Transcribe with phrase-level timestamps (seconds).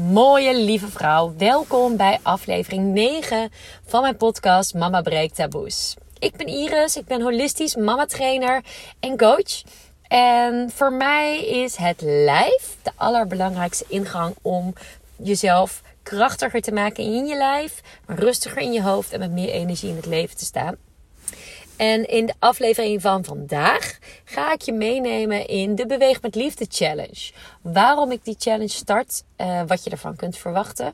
[0.00, 1.34] mooie, lieve vrouw.
[1.36, 3.50] Welkom bij aflevering 9
[3.86, 5.96] van mijn podcast Mama Breekt Taboes.
[6.18, 8.64] Ik ben Iris, ik ben holistisch mama trainer
[9.00, 9.62] en coach.
[10.08, 14.72] En voor mij is het lijf de allerbelangrijkste ingang om
[15.16, 19.90] jezelf krachtiger te maken in je lijf, rustiger in je hoofd en met meer energie
[19.90, 20.76] in het leven te staan.
[21.80, 26.66] En in de aflevering van vandaag ga ik je meenemen in de Beweeg met Liefde
[26.68, 27.32] Challenge.
[27.60, 30.92] Waarom ik die challenge start, uh, wat je ervan kunt verwachten.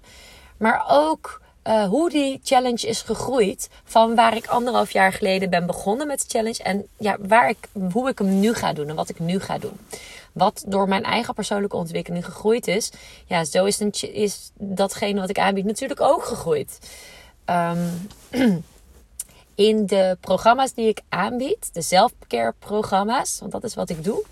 [0.57, 3.69] Maar ook uh, hoe die challenge is gegroeid.
[3.85, 6.63] Van waar ik anderhalf jaar geleden ben begonnen met de challenge.
[6.63, 9.59] En ja, waar ik, hoe ik hem nu ga doen en wat ik nu ga
[9.59, 9.79] doen.
[10.33, 12.91] Wat door mijn eigen persoonlijke ontwikkeling gegroeid is.
[13.25, 16.79] Ja, zo is, een, is datgene wat ik aanbied natuurlijk ook gegroeid.
[17.47, 18.09] Um,
[19.57, 24.25] in de programma's die ik aanbied, de self-care programma's, want dat is wat ik doe,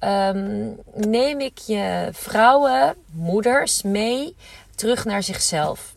[0.00, 4.36] um, neem ik je vrouwen, moeders mee
[4.74, 5.94] terug naar zichzelf.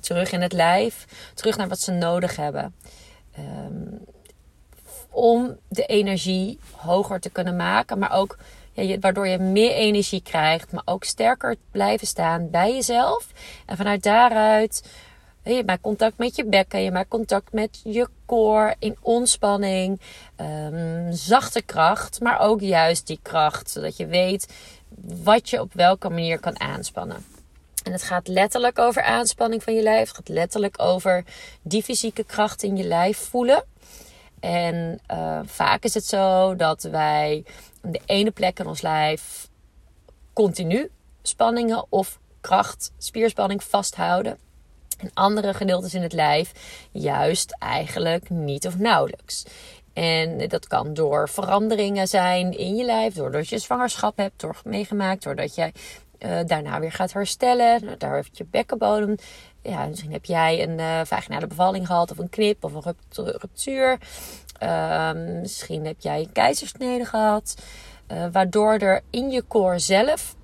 [0.00, 2.74] Terug in het lijf, terug naar wat ze nodig hebben.
[3.38, 4.04] Um,
[5.10, 8.36] om de energie hoger te kunnen maken, maar ook
[8.72, 13.26] ja, waardoor je meer energie krijgt, maar ook sterker blijven staan bij jezelf.
[13.66, 14.88] En vanuit daaruit
[15.56, 20.00] je maakt contact met je bekken, je maakt contact met je core in ontspanning,
[20.40, 24.52] um, zachte kracht, maar ook juist die kracht, zodat je weet
[25.22, 27.24] wat je op welke manier kan aanspannen.
[27.84, 30.08] En het gaat letterlijk over aanspanning van je lijf.
[30.08, 31.24] Het gaat letterlijk over
[31.62, 33.64] die fysieke kracht in je lijf voelen.
[34.40, 37.44] En uh, vaak is het zo dat wij
[37.82, 39.48] op de ene plek in ons lijf
[40.32, 40.90] continu
[41.22, 44.38] spanningen of kracht, spierspanning vasthouden.
[44.98, 46.52] En andere gedeeltes in het lijf
[46.90, 49.44] juist eigenlijk niet of nauwelijks.
[49.92, 55.22] En dat kan door veranderingen zijn in je lijf, doordat je zwangerschap hebt door, meegemaakt,
[55.22, 55.72] doordat je
[56.18, 57.84] uh, daarna weer gaat herstellen.
[57.84, 59.16] Nou, daar heeft je bekkenbodem.
[59.62, 63.98] Ja, misschien heb jij een uh, vaginale bevalling gehad, of een knip, of een ruptuur.
[64.62, 67.54] Uh, misschien heb jij een keizersnede gehad.
[68.12, 70.36] Uh, waardoor er in je core zelf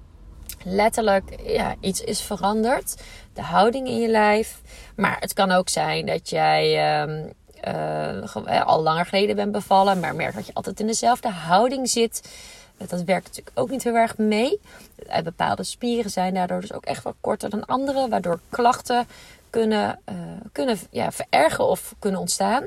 [0.65, 3.03] letterlijk ja, iets is veranderd.
[3.33, 4.61] De houding in je lijf.
[4.97, 7.33] Maar het kan ook zijn dat jij um,
[7.69, 12.29] uh, al langer geleden bent bevallen, maar merkt dat je altijd in dezelfde houding zit.
[12.77, 14.61] Dat werkt natuurlijk ook niet heel erg mee.
[15.09, 19.07] Eh, bepaalde spieren zijn daardoor dus ook echt wat korter dan andere, waardoor klachten
[19.51, 20.15] kunnen, uh,
[20.53, 22.67] kunnen ja, verergen of kunnen ontstaan.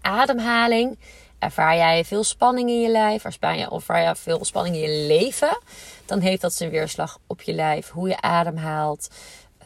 [0.00, 0.98] Ademhaling.
[1.38, 3.24] Ervaar jij veel spanning in je lijf?
[3.24, 5.58] Ervaar of ervaar je veel spanning in je leven?
[6.04, 7.90] Dan heeft dat zijn weerslag op je lijf.
[7.90, 9.08] Hoe je ademhaalt.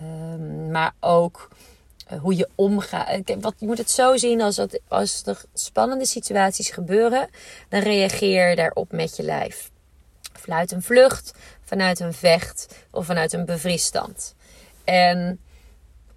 [0.02, 1.48] Um, maar ook
[2.12, 3.34] uh, hoe je omgaat.
[3.40, 7.28] Wat, je moet het zo zien als, dat, als er spannende situaties gebeuren.
[7.68, 9.70] Dan reageer je daarop met je lijf.
[10.32, 11.32] Vanuit een vlucht,
[11.64, 14.34] vanuit een vecht of vanuit een bevriesstand.
[14.84, 15.40] En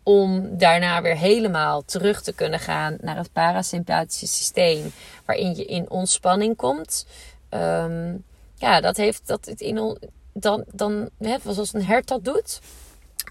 [0.04, 4.94] om daarna weer helemaal terug te kunnen gaan naar het parasympathische systeem,
[5.26, 7.06] waarin je in ontspanning komt.
[7.50, 8.24] Um,
[8.56, 9.98] ja, dat heeft dat het in
[10.34, 12.60] dan, dan hè, zoals een hert dat doet.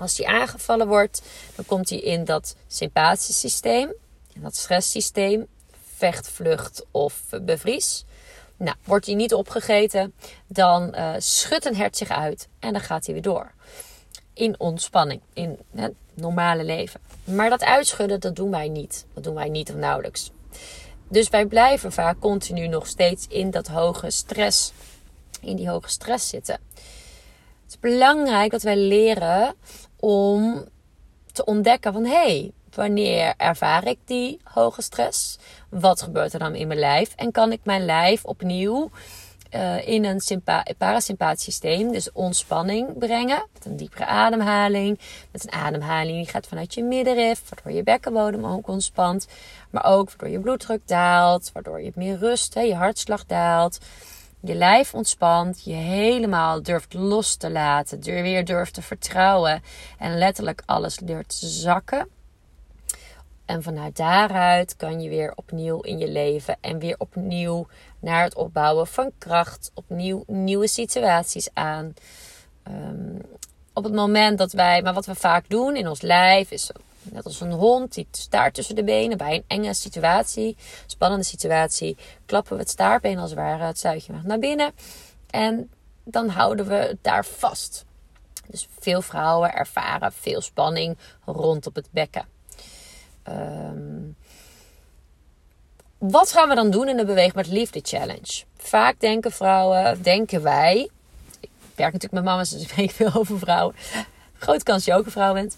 [0.01, 1.23] Als die aangevallen wordt,
[1.55, 3.93] dan komt hij in dat sympathische systeem,
[4.33, 5.47] in dat stresssysteem,
[5.95, 8.05] vecht, vlucht of bevries.
[8.57, 10.15] Nou, wordt hij niet opgegeten,
[10.47, 13.53] dan uh, schudt een hert zich uit en dan gaat hij weer door
[14.35, 17.01] in ontspanning, in het normale leven.
[17.25, 19.07] Maar dat uitschudden, dat doen wij niet.
[19.15, 20.31] Dat doen wij niet of nauwelijks.
[21.09, 24.73] Dus wij blijven vaak continu nog steeds in dat hoge stress,
[25.41, 26.59] in die hoge stress zitten.
[27.63, 29.55] Het is belangrijk dat wij leren
[29.97, 30.65] om
[31.33, 35.39] te ontdekken van hé, hey, wanneer ervaar ik die hoge stress?
[35.69, 37.13] Wat gebeurt er dan in mijn lijf?
[37.17, 38.91] En kan ik mijn lijf opnieuw
[39.55, 40.43] uh, in een
[40.79, 43.47] parasympathisch systeem, dus ontspanning brengen.
[43.53, 44.99] Met een diepere ademhaling.
[45.33, 49.27] Met een ademhaling die gaat vanuit je middenrif, waardoor je bekkenbodem ook ontspant.
[49.71, 53.79] Maar ook waardoor je bloeddruk daalt, waardoor je meer rust, hè, je hartslag daalt.
[54.41, 59.63] Je lijf ontspant, je helemaal durft los te laten, weer durft te vertrouwen
[59.99, 62.09] en letterlijk alles durft te zakken.
[63.45, 67.67] En vanuit daaruit kan je weer opnieuw in je leven en weer opnieuw
[67.99, 71.95] naar het opbouwen van kracht, opnieuw nieuwe situaties aan.
[72.69, 73.21] Um,
[73.73, 76.71] op het moment dat wij, maar wat we vaak doen in ons lijf is
[77.03, 80.57] net als een hond die staart tussen de benen bij een enge situatie,
[80.87, 81.97] spannende situatie,
[82.27, 84.73] klappen we het staartbeen als het ware, het zuidje naar binnen
[85.31, 85.71] en
[86.05, 87.85] dan houden we het daar vast.
[88.47, 92.32] Dus veel vrouwen ervaren veel spanning rond op het bekken.
[93.29, 94.17] Um,
[95.99, 98.45] wat gaan we dan doen in de Beweeg met Liefde Challenge?
[98.57, 100.91] Vaak denken vrouwen, denken wij,
[101.41, 103.75] ik werk natuurlijk met mama's, dus ik weet veel over vrouwen.
[104.39, 105.57] Grote kans dat je ook een vrouw bent.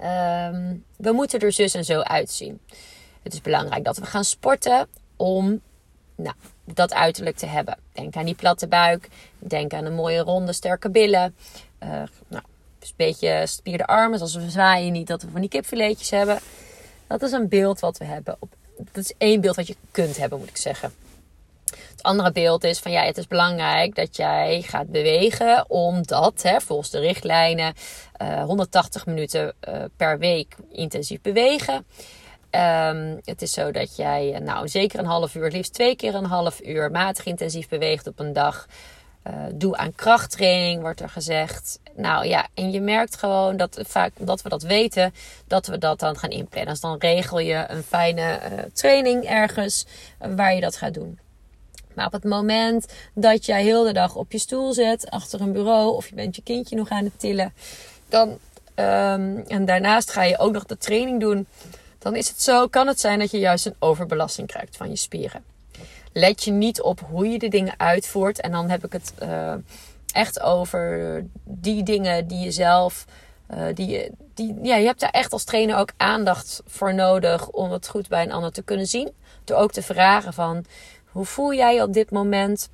[0.00, 2.60] Ehm, we moeten er zus en zo uitzien.
[3.22, 5.60] Het is belangrijk dat we gaan sporten om
[6.14, 7.78] nou, dat uiterlijk te hebben.
[7.92, 9.08] Denk aan die platte buik.
[9.38, 11.36] Denk aan een mooie ronde, sterke billen.
[11.82, 11.88] Uh,
[12.28, 12.42] nou,
[12.80, 14.18] een beetje spierde armen.
[14.18, 16.38] Zoals we zwaaien niet dat we van die kipfiletjes hebben.
[17.08, 18.38] Dat is een beeld wat we hebben.
[18.76, 20.92] Dat is één beeld wat je kunt hebben, moet ik zeggen.
[21.68, 26.60] Het andere beeld is van ja, het is belangrijk dat jij gaat bewegen, omdat hè,
[26.60, 27.74] volgens de richtlijnen
[28.22, 31.86] uh, eh, 180 minuten uh, per week intensief bewegen.
[32.50, 36.14] Um, het is zo dat jij uh, nou zeker een half uur, liefst twee keer
[36.14, 38.66] een half uur matig intensief beweegt op een dag.
[39.52, 41.78] Doe aan krachttraining, wordt er gezegd.
[41.94, 45.14] Nou ja, en je merkt gewoon dat vaak, omdat we dat weten,
[45.46, 46.72] dat we dat dan gaan inplannen.
[46.72, 48.40] Dus dan regel je een fijne
[48.72, 49.86] training ergens
[50.18, 51.18] waar je dat gaat doen.
[51.94, 55.52] Maar op het moment dat jij heel de dag op je stoel zit, achter een
[55.52, 57.52] bureau, of je bent je kindje nog aan het tillen,
[58.08, 61.46] dan, um, en daarnaast ga je ook nog de training doen,
[61.98, 64.96] dan is het zo, kan het zijn dat je juist een overbelasting krijgt van je
[64.96, 65.44] spieren.
[66.12, 68.40] Let je niet op hoe je de dingen uitvoert.
[68.40, 69.54] En dan heb ik het uh,
[70.12, 73.04] echt over die dingen die je zelf.
[73.54, 77.70] Uh, die, die, ja, je hebt daar echt als trainer ook aandacht voor nodig om
[77.70, 79.12] het goed bij een ander te kunnen zien.
[79.44, 80.64] Door ook te vragen van
[81.04, 82.68] hoe voel jij je op dit moment?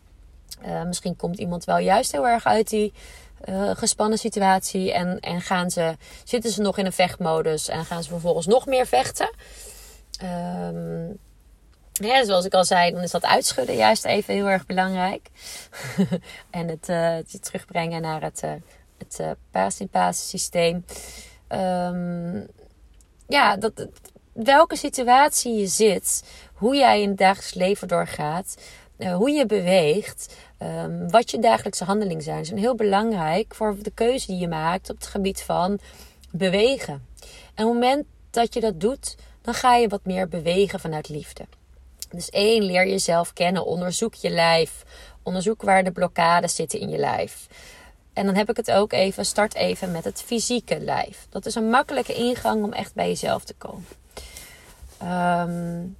[0.66, 2.92] Uh, misschien komt iemand wel juist heel erg uit die
[3.75, 4.92] gespannen situatie.
[4.92, 8.66] En, en gaan ze, zitten ze nog in een vechtmodus en gaan ze vervolgens nog
[8.66, 9.30] meer vechten.
[10.22, 11.19] Um,
[12.02, 15.29] ja, zoals ik al zei, dan is dat uitschudden juist even heel erg belangrijk.
[16.50, 18.52] en het, uh, het, terugbrengen naar het, uh,
[18.99, 20.50] het uh, parasympathisch
[21.49, 22.46] Um,
[23.29, 23.87] ja, dat,
[24.32, 26.25] welke situatie je zit,
[26.55, 28.56] hoe jij in het dagelijks leven doorgaat,
[28.99, 34.26] hoe je beweegt, um, wat je dagelijkse handelingen zijn, zijn heel belangrijk voor de keuze
[34.26, 35.79] die je maakt op het gebied van
[36.31, 37.06] bewegen.
[37.55, 41.08] En op het moment dat je dat doet, dan ga je wat meer bewegen vanuit
[41.08, 41.47] liefde.
[42.14, 44.84] Dus één, leer jezelf kennen, onderzoek je lijf,
[45.22, 47.46] onderzoek waar de blokkades zitten in je lijf.
[48.12, 51.26] En dan heb ik het ook even, start even met het fysieke lijf.
[51.31, 53.87] Dat is een makkelijke ingang om echt bij jezelf te komen.
[55.02, 55.96] Um,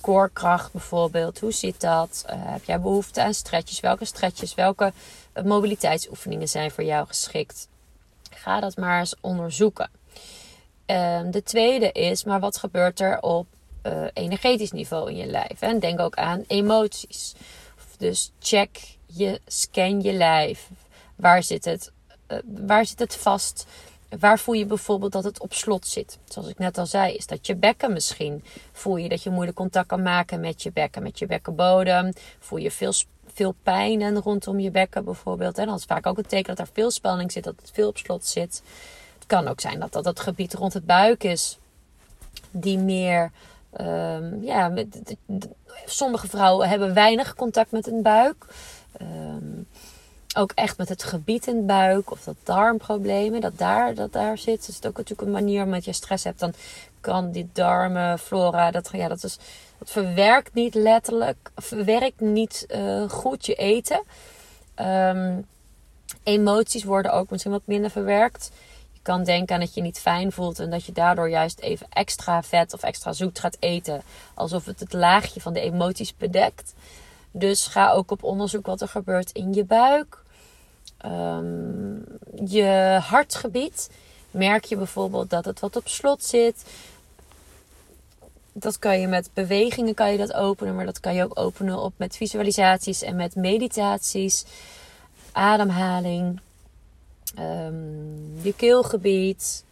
[0.00, 2.24] koorkracht bijvoorbeeld, hoe zit dat?
[2.26, 3.80] Uh, heb jij behoefte aan stretches?
[3.80, 4.92] Welke stretches, welke
[5.34, 7.68] uh, mobiliteitsoefeningen zijn voor jou geschikt?
[8.30, 9.90] Ga dat maar eens onderzoeken.
[10.86, 13.46] Um, de tweede is, maar wat gebeurt er op
[13.86, 15.60] uh, energetisch niveau in je lijf?
[15.60, 17.34] En denk ook aan emoties.
[17.98, 20.68] Dus check je, scan je lijf.
[21.16, 21.92] Waar zit het,
[22.44, 23.66] waar zit het vast?
[24.18, 26.18] Waar voel je bijvoorbeeld dat het op slot zit?
[26.24, 28.44] Zoals ik net al zei, is dat je bekken misschien.
[28.72, 32.12] Voel je dat je moeilijk contact kan maken met je bekken, met je bekkenbodem?
[32.38, 32.92] Voel je veel,
[33.32, 35.58] veel pijn rondom je bekken bijvoorbeeld?
[35.58, 37.88] En dat is vaak ook een teken dat er veel spanning zit, dat het veel
[37.88, 38.62] op slot zit.
[39.14, 41.58] Het kan ook zijn dat dat het gebied rond het buik is,
[42.50, 43.32] die meer.
[43.80, 44.72] Um, ja,
[45.86, 48.46] sommige vrouwen hebben weinig contact met een buik.
[49.02, 49.66] Um,
[50.36, 54.38] ook echt met het gebied in de buik of dat darmproblemen, dat daar, dat daar
[54.38, 54.66] zit.
[54.66, 56.52] Dus is ook natuurlijk een manier omdat je stress hebt, dan
[57.00, 59.38] kan die darmenflora, dat, ja, dat, is,
[59.78, 64.02] dat verwerkt niet letterlijk, verwerkt niet uh, goed je eten.
[64.80, 65.46] Um,
[66.22, 68.50] emoties worden ook misschien wat minder verwerkt.
[69.06, 72.42] Kan denken aan dat je niet fijn voelt en dat je daardoor juist even extra
[72.42, 74.02] vet of extra zoet gaat eten.
[74.34, 76.74] Alsof het het laagje van de emoties bedekt.
[77.30, 80.22] Dus ga ook op onderzoek wat er gebeurt in je buik.
[81.04, 82.04] Um,
[82.44, 83.90] je hartgebied.
[84.30, 86.64] Merk je bijvoorbeeld dat het wat op slot zit.
[88.52, 91.78] Dat kan je met bewegingen kan je dat openen, maar dat kan je ook openen
[91.78, 94.44] op met visualisaties en met meditaties,
[95.32, 96.40] ademhaling,
[97.38, 99.64] um, je keelgebied,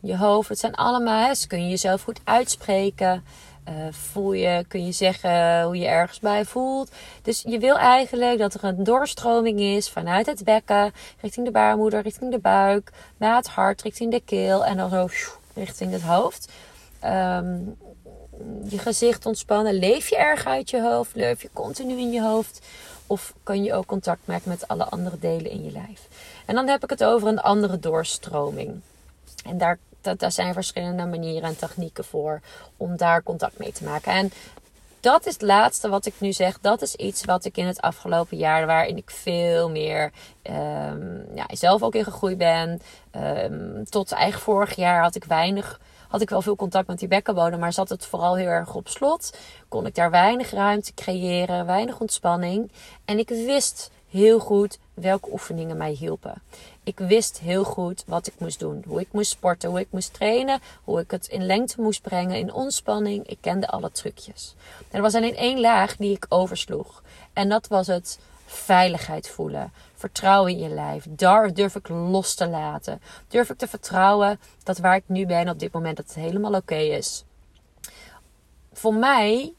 [0.00, 0.48] je hoofd.
[0.48, 3.24] Het zijn allemaal, hè, kun je jezelf goed uitspreken.
[3.68, 6.90] Uh, voel je, kun je zeggen hoe je ergens bij voelt.
[7.22, 12.02] Dus je wil eigenlijk dat er een doorstroming is vanuit het bekken, richting de baarmoeder,
[12.02, 15.08] richting de buik, naar het hart, richting de keel en dan zo
[15.54, 16.52] richting het hoofd.
[17.04, 17.76] Um,
[18.68, 19.78] je gezicht ontspannen.
[19.78, 21.14] Leef je erg uit je hoofd?
[21.14, 22.66] Leef je continu in je hoofd?
[23.06, 26.08] Of kan je ook contact maken met alle andere delen in je lijf?
[26.44, 28.80] En dan heb ik het over een andere doorstroming.
[29.44, 32.40] En daar dat, daar zijn verschillende manieren en technieken voor
[32.76, 34.12] om daar contact mee te maken.
[34.12, 34.32] En
[35.00, 36.58] dat is het laatste wat ik nu zeg.
[36.60, 41.46] Dat is iets wat ik in het afgelopen jaar, waarin ik veel meer um, ja,
[41.48, 42.80] zelf ook in gegroeid ben.
[43.16, 45.80] Um, tot eigen vorig jaar had ik weinig,
[46.14, 48.88] had ik wel veel contact met die bekkenbodem, maar zat het vooral heel erg op
[48.88, 49.36] slot.
[49.68, 52.70] Kon ik daar weinig ruimte creëren, weinig ontspanning.
[53.04, 56.42] En ik wist heel goed welke oefeningen mij hielpen.
[56.84, 58.84] Ik wist heel goed wat ik moest doen.
[58.86, 62.36] Hoe ik moest sporten, hoe ik moest trainen, hoe ik het in lengte moest brengen,
[62.36, 63.26] in ontspanning.
[63.26, 64.54] Ik kende alle trucjes.
[64.90, 67.02] er was alleen één laag die ik oversloeg.
[67.32, 69.72] En dat was het veiligheid voelen.
[69.94, 71.06] Vertrouwen in je lijf.
[71.08, 73.00] Daar durf ik los te laten.
[73.28, 76.54] Durf ik te vertrouwen dat waar ik nu ben op dit moment, dat het helemaal
[76.54, 77.24] oké is.
[78.72, 79.52] Voor mij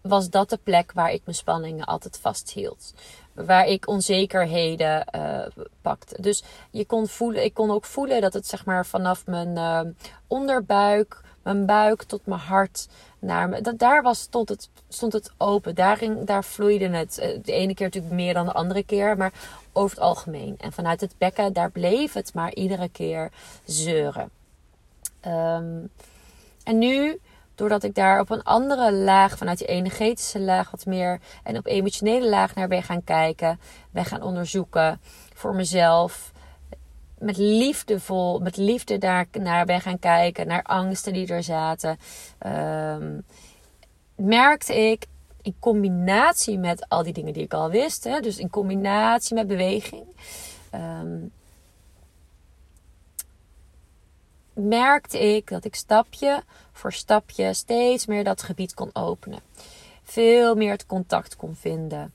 [0.00, 2.94] was dat de plek waar ik mijn spanningen altijd vasthield.
[3.34, 6.22] Waar ik onzekerheden uh, pakte.
[6.22, 9.80] Dus je kon voelen, ik kon ook voelen dat het zeg maar vanaf mijn uh,
[10.26, 12.88] onderbuik, mijn buik tot mijn hart.
[13.18, 15.74] Naar me, dat, daar was, stond, het, stond het open.
[15.74, 17.18] Daarin, daar vloeide het.
[17.18, 19.16] Eh, de ene keer natuurlijk meer dan de andere keer.
[19.16, 19.32] Maar
[19.72, 20.54] over het algemeen.
[20.58, 23.30] En vanuit het bekken, daar bleef het maar iedere keer
[23.64, 24.30] zeuren.
[25.26, 25.90] Um,
[26.64, 27.20] en nu
[27.60, 31.66] Doordat ik daar op een andere laag, vanuit die energetische laag wat meer en op
[31.66, 35.00] emotionele laag naar ben gaan kijken, ben gaan onderzoeken
[35.34, 36.32] voor mezelf.
[37.20, 41.98] Met liefdevol, met liefde daar naar ben gaan kijken, naar angsten die er zaten.
[42.46, 43.24] Um,
[44.14, 45.06] merkte ik
[45.42, 49.46] in combinatie met al die dingen die ik al wist, hè, dus in combinatie met
[49.46, 50.06] beweging,
[50.74, 51.32] um,
[54.52, 59.40] merkte ik dat ik stapje voor stapje steeds meer dat gebied kon openen.
[60.02, 62.12] Veel meer het contact kon vinden.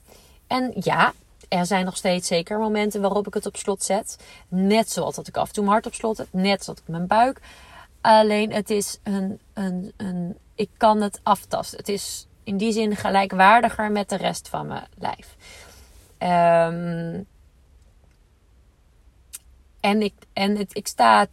[0.47, 1.13] En ja,
[1.59, 4.17] er zijn nog steeds zeker momenten waarop ik het op slot zet.
[4.47, 6.27] Net zoals dat ik af en toe mijn hart op slot heb.
[6.31, 7.41] Net zoals ik mijn buik.
[8.01, 10.37] Alleen het is een, een, een.
[10.55, 11.77] Ik kan het aftasten.
[11.77, 15.35] Het is in die zin gelijkwaardiger met de rest van mijn lijf.
[16.19, 17.27] Um,
[19.79, 21.27] en ik, en het, ik sta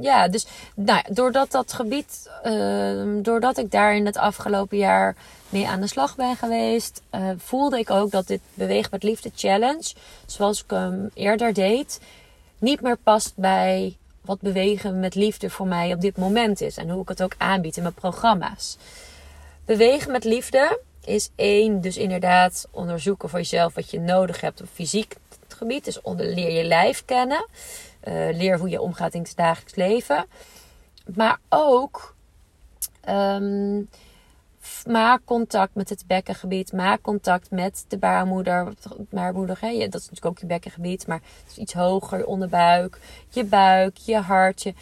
[0.00, 5.16] ja, dus nou, doordat dat gebied, uh, doordat ik daar in het afgelopen jaar
[5.48, 9.30] mee aan de slag ben geweest, uh, voelde ik ook dat dit Beweeg met Liefde
[9.34, 9.94] Challenge,
[10.26, 12.00] zoals ik hem eerder deed,
[12.58, 16.90] niet meer past bij wat bewegen met liefde voor mij op dit moment is en
[16.90, 18.76] hoe ik het ook aanbied in mijn programma's.
[19.64, 24.68] Bewegen met liefde is één, dus inderdaad onderzoeken voor jezelf wat je nodig hebt op
[24.72, 25.16] fysiek
[25.48, 25.84] gebied.
[25.84, 27.46] Dus onder, leer je lijf kennen.
[28.04, 30.26] Uh, leer hoe je omgaat in het dagelijks leven.
[31.14, 32.14] Maar ook
[33.08, 33.88] um,
[34.86, 36.72] maak contact met het bekkengebied.
[36.72, 38.72] Maak contact met de baarmoeder.
[38.98, 39.68] baarmoeder hè?
[39.68, 41.06] Dat is natuurlijk ook je bekkengebied.
[41.06, 42.18] Maar het is iets hoger.
[42.18, 44.62] Je onderbuik, je buik, je hart.
[44.62, 44.74] Je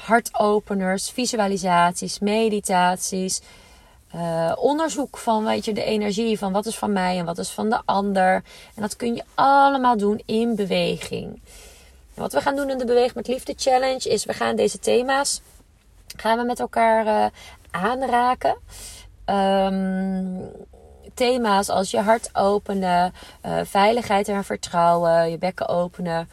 [0.00, 3.42] hartopeners, visualisaties, meditaties.
[4.14, 7.50] Uh, onderzoek van weet je, de energie van wat is van mij en wat is
[7.50, 8.34] van de ander.
[8.74, 11.42] En dat kun je allemaal doen in beweging.
[12.14, 15.40] Wat we gaan doen in de Beweeg met Liefde Challenge is we gaan deze thema's
[16.16, 17.26] gaan we met elkaar uh,
[17.70, 18.56] aanraken.
[19.26, 20.50] Um,
[21.14, 23.12] thema's als je hart openen,
[23.46, 26.28] uh, veiligheid en vertrouwen, je bekken openen.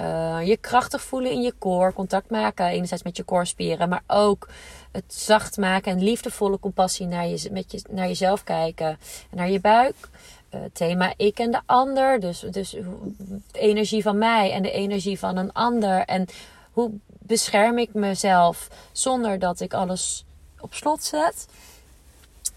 [0.00, 4.48] Uh, je krachtig voelen in je core, contact maken enerzijds met je koorspieren, maar ook
[4.92, 8.88] het zacht maken en liefdevolle compassie naar, je, met je, naar jezelf kijken
[9.30, 9.94] en naar je buik.
[10.54, 12.70] Uh, thema ik en de ander, dus, dus
[13.52, 16.00] de energie van mij en de energie van een ander.
[16.00, 16.26] En
[16.72, 20.24] hoe bescherm ik mezelf zonder dat ik alles
[20.58, 21.46] op slot zet.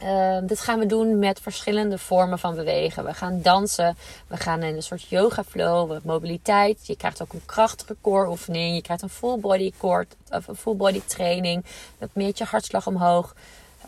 [0.04, 3.06] Uh, dit gaan we doen met verschillende vormen van bewegen.
[3.06, 6.88] We gaan dansen, we gaan in een soort yoga flow, mobiliteit.
[6.88, 8.76] Je krijgt ook een krachtige core oefening.
[8.76, 11.66] Je krijgt een full body core, of een full body training.
[11.98, 13.36] Dat meet je hartslag omhoog.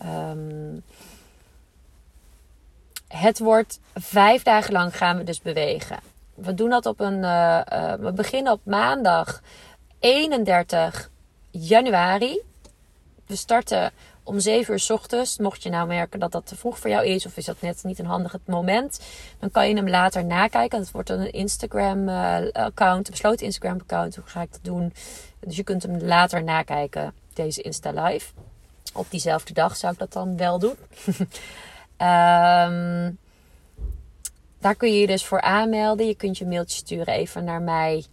[0.05, 0.83] Um,
[3.07, 5.99] het wordt vijf dagen lang gaan we dus bewegen.
[6.35, 7.23] We doen dat op een.
[7.23, 9.41] Uh, uh, we beginnen op maandag
[9.99, 11.09] 31
[11.51, 12.41] januari.
[13.25, 13.91] We starten
[14.23, 15.37] om 7 uur s ochtends.
[15.37, 17.83] Mocht je nou merken dat dat te vroeg voor jou is, of is dat net
[17.83, 18.99] niet een handig moment,
[19.39, 20.79] dan kan je hem later nakijken.
[20.79, 24.15] Het wordt dan een Instagram-account, een besloten Instagram-account.
[24.15, 24.93] Hoe ga ik dat doen?
[25.39, 28.31] Dus je kunt hem later nakijken, deze Insta Live.
[28.93, 30.75] Op diezelfde dag zou ik dat dan wel doen.
[31.97, 33.17] um,
[34.63, 36.07] daar kun je je dus voor aanmelden.
[36.07, 38.05] Je kunt je mailtje sturen even naar mij.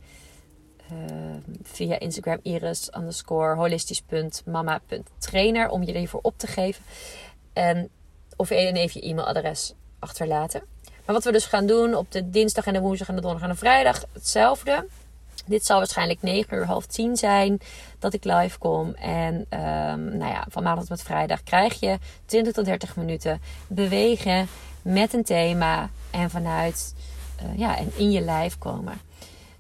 [0.91, 6.85] Ehm, via Instagram iris underscore holistisch.mama.trainer om je hiervoor op te geven.
[7.53, 7.89] En,
[8.37, 10.63] of even je e-mailadres achterlaten.
[11.05, 13.49] Maar wat we dus gaan doen op de dinsdag en de woensdag en de donderdag
[13.49, 14.87] en de vrijdag hetzelfde.
[15.47, 17.61] Dit zal waarschijnlijk 9 uur half 10 zijn
[17.99, 18.95] dat ik live kom.
[18.95, 24.49] En um, nou ja, van maandag tot vrijdag krijg je 20 tot 30 minuten bewegen
[24.83, 25.91] met een thema.
[26.11, 26.95] En vanuit
[27.43, 29.10] uh, ja, en in je lijf komen.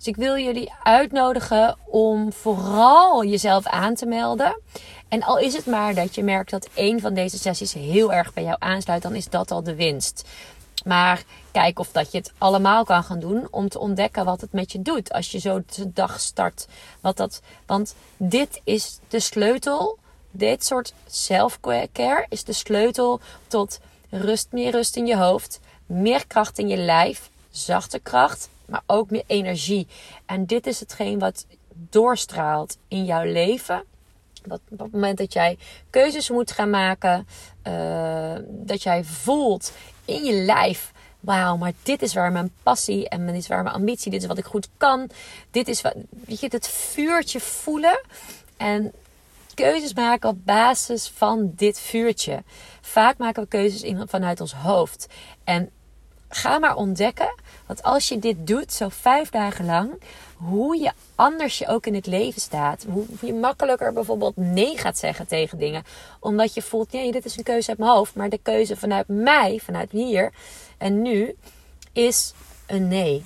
[0.00, 4.61] Dus ik wil jullie uitnodigen om vooral jezelf aan te melden.
[5.09, 8.33] En al is het maar dat je merkt dat een van deze sessies heel erg
[8.33, 10.28] bij jou aansluit, dan is dat al de winst.
[10.85, 14.52] Maar kijk of dat je het allemaal kan gaan doen om te ontdekken wat het
[14.52, 16.66] met je doet als je zo de dag start.
[17.00, 19.99] Wat dat, want dit is de sleutel.
[20.30, 23.80] Dit soort self-care is de sleutel tot
[24.11, 29.11] rust, meer rust in je hoofd, meer kracht in je lijf, zachte kracht, maar ook
[29.11, 29.87] meer energie.
[30.27, 33.85] En dit is hetgeen wat doorstraalt in jouw leven.
[34.43, 35.59] Dat op het moment dat jij
[35.91, 37.27] keuzes moet gaan maken,
[37.69, 39.73] uh, dat jij voelt
[40.05, 40.93] in je lijf.
[41.21, 44.29] Wauw, maar dit is waar mijn passie en dit is waar mijn ambitie, dit is
[44.29, 45.11] wat ik goed kan.
[45.50, 48.00] Dit is wat, weet je, het vuurtje voelen
[48.57, 48.93] en
[49.55, 52.43] keuzes maken op basis van dit vuurtje.
[52.81, 55.07] Vaak maken we keuzes vanuit ons hoofd.
[55.45, 55.71] En
[56.31, 57.35] ga maar ontdekken
[57.67, 60.03] dat als je dit doet, zo vijf dagen lang,
[60.37, 62.87] hoe je anders je ook in het leven staat.
[62.89, 65.85] Hoe je makkelijker bijvoorbeeld nee gaat zeggen tegen dingen.
[66.21, 68.15] Omdat je voelt, nee, dit is een keuze uit mijn hoofd.
[68.15, 70.33] Maar de keuze vanuit mij, vanuit hier
[70.79, 71.37] en nu,
[71.93, 72.33] is
[72.67, 73.25] een nee.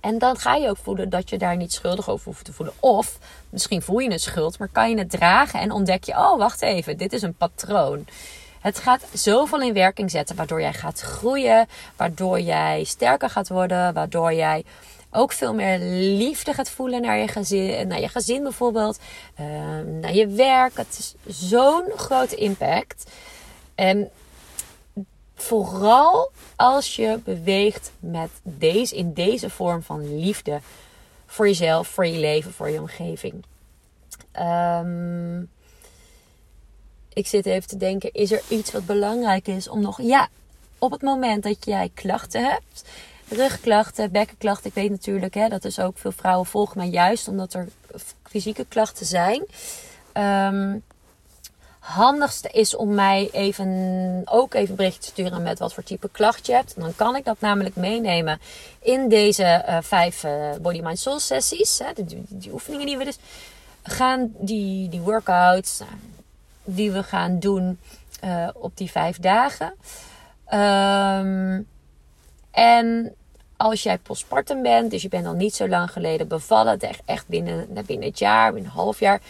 [0.00, 2.74] En dan ga je ook voelen dat je daar niet schuldig over hoeft te voelen.
[2.80, 3.18] Of
[3.50, 6.62] misschien voel je een schuld, maar kan je het dragen en ontdek je: oh, wacht
[6.62, 8.06] even, dit is een patroon.
[8.60, 13.94] Het gaat zoveel in werking zetten, waardoor jij gaat groeien, waardoor jij sterker gaat worden,
[13.94, 14.64] waardoor jij
[15.10, 15.78] ook veel meer
[16.18, 18.98] liefde gaat voelen naar je gezin, naar je gezin bijvoorbeeld,
[19.34, 20.76] ehm, naar je werk.
[20.76, 21.14] Het is
[21.48, 23.10] zo'n grote impact.
[23.74, 24.10] En
[25.34, 30.60] vooral als je beweegt met deze, in deze vorm van liefde
[31.26, 33.44] voor jezelf, voor je leven, voor je omgeving.
[34.40, 35.50] Um,
[37.18, 40.02] ik zit even te denken, is er iets wat belangrijk is om nog...
[40.02, 40.28] Ja,
[40.78, 42.84] op het moment dat jij klachten hebt,
[43.28, 44.66] rugklachten, bekkenklachten.
[44.66, 47.68] Ik weet natuurlijk, hè, dat is ook veel vrouwen volgen mij juist omdat er
[48.22, 49.46] fysieke klachten zijn.
[50.12, 50.82] Um,
[51.78, 56.46] handigste is om mij even, ook even bericht te sturen met wat voor type klacht
[56.46, 56.74] je hebt.
[56.76, 58.40] dan kan ik dat namelijk meenemen
[58.78, 61.78] in deze uh, vijf uh, Body Mind Soul sessies.
[61.78, 63.18] Hè, die, die, oefeningen die we dus
[63.82, 65.90] gaan, die, die workouts, nou,
[66.74, 67.78] die we gaan doen
[68.24, 69.74] uh, op die vijf dagen.
[70.52, 71.66] Um,
[72.50, 73.14] en
[73.56, 77.68] als jij postpartum bent, dus je bent al niet zo lang geleden bevallen, echt binnen,
[77.86, 79.20] binnen het jaar, binnen een half jaar.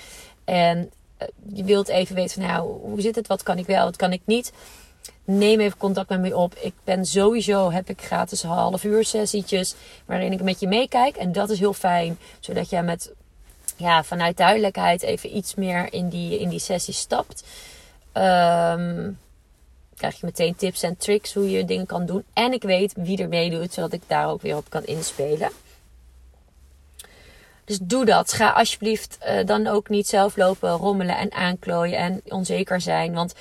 [0.44, 0.90] En
[1.22, 3.26] uh, je wilt even weten van nou, hoe zit het?
[3.26, 4.52] Wat kan ik wel, wat kan ik niet?
[5.24, 6.54] Neem even contact met me op.
[6.54, 9.74] Ik ben sowieso, heb ik gratis half uur sessietjes
[10.04, 11.16] waarin ik met je meekijk.
[11.16, 13.12] En dat is heel fijn, zodat jij met
[13.78, 17.44] ja, vanuit duidelijkheid even iets meer in die, in die sessie stapt.
[18.14, 19.18] Um,
[19.96, 22.24] krijg je meteen tips en tricks hoe je dingen kan doen.
[22.32, 25.50] En ik weet wie er meedoet, zodat ik daar ook weer op kan inspelen.
[27.64, 28.32] Dus doe dat.
[28.32, 33.14] Ga alsjeblieft uh, dan ook niet zelf lopen rommelen en aanklooien en onzeker zijn.
[33.14, 33.34] Want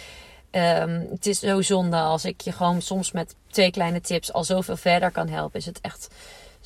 [0.52, 4.43] um, het is zo zonde als ik je gewoon soms met twee kleine tips al
[4.43, 5.60] zoveel verder kan helpen.
[5.60, 6.08] Is het echt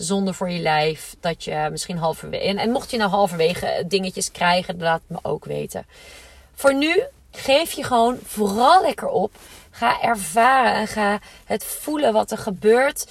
[0.01, 1.15] zonde voor je lijf.
[1.19, 2.43] Dat je misschien halverwege.
[2.43, 5.85] En, en mocht je nou halverwege dingetjes krijgen, laat me ook weten.
[6.53, 9.35] Voor nu geef je gewoon vooral lekker op.
[9.71, 13.07] Ga ervaren en ga het voelen wat er gebeurt.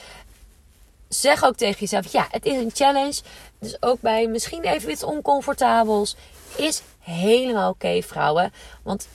[1.08, 3.20] Zeg ook tegen jezelf: ja, het is een challenge.
[3.58, 6.16] Dus ook bij misschien even iets oncomfortabels.
[6.56, 8.52] Is helemaal oké, vrouwen.
[8.82, 9.08] Want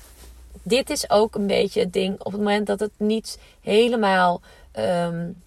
[0.64, 2.20] dit is ook een beetje het ding.
[2.20, 4.42] Op het moment dat het niet helemaal
[4.80, 5.44] um,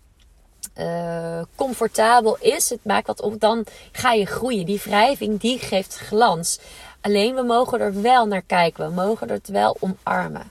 [0.78, 4.66] uh, comfortabel is, het maakt wat op, dan ga je groeien.
[4.66, 6.58] Die wrijving die geeft glans.
[7.00, 8.86] Alleen we mogen er wel naar kijken.
[8.86, 10.50] We mogen het wel omarmen.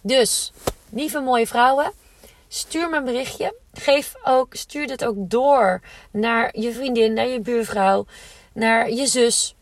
[0.00, 0.52] Dus,
[0.90, 1.92] lieve mooie vrouwen,
[2.48, 3.54] stuur me een berichtje.
[3.72, 5.80] Geef ook, stuur dit ook door
[6.10, 8.06] naar je vriendin, naar je buurvrouw,
[8.52, 9.54] naar je zus.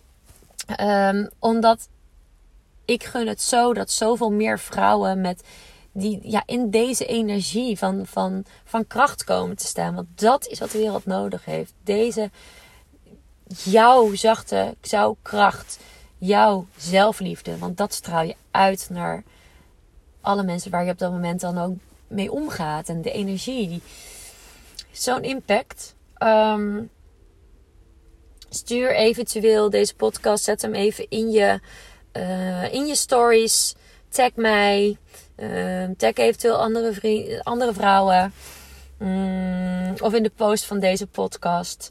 [0.81, 1.89] Um, omdat
[2.85, 5.43] ik gun het zo dat zoveel meer vrouwen met
[5.99, 9.95] die ja, in deze energie van, van, van kracht komen te staan.
[9.95, 11.73] Want dat is wat de wereld nodig heeft.
[11.85, 12.31] Deze
[13.65, 15.79] jouw zachte, jouw kracht,
[16.19, 17.59] jouw zelfliefde.
[17.59, 19.23] Want dat straal je uit naar
[20.21, 21.77] alle mensen waar je op dat moment dan ook
[22.09, 22.89] mee omgaat.
[22.89, 23.83] En de energie.
[24.91, 25.95] Zo'n impact.
[26.19, 26.91] Um,
[28.49, 30.45] stuur eventueel deze podcast.
[30.45, 31.61] Zet hem even in je,
[32.13, 33.75] uh, in je stories.
[34.09, 34.97] Tag mij.
[35.37, 38.33] Uh, tag eventueel andere, vrienden, andere vrouwen.
[38.99, 41.91] Mm, of in de post van deze podcast.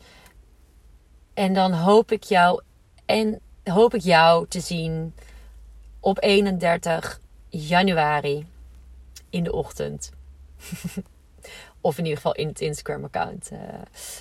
[1.34, 2.62] En dan hoop ik jou
[3.06, 5.14] en hoop ik jou te zien
[6.00, 8.48] op 31 januari
[9.30, 10.12] in de ochtend.
[11.82, 13.50] of in ieder geval in het Instagram account.
[13.54, 13.60] Uh,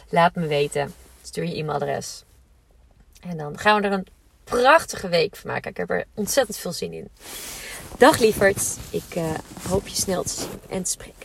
[0.08, 0.94] laat me weten.
[1.22, 2.24] Stuur je e-mailadres.
[3.20, 4.06] En dan gaan we er een
[4.44, 5.70] prachtige week van maken.
[5.70, 7.08] Ik heb er ontzettend veel zin in.
[7.98, 9.24] Dag lieverd, ik uh,
[9.68, 11.15] hoop je snel te zien en te spreken.